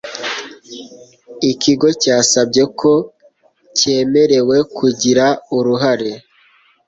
ikigo 1.51 1.87
cyasabye 2.01 2.63
ko 2.79 2.91
cyemerewe 3.77 4.57
kugira 4.77 5.25
uruhare 5.57 6.11